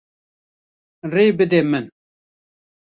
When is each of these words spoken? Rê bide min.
Rê 1.13 1.25
bide 1.37 1.61
min. 1.71 1.85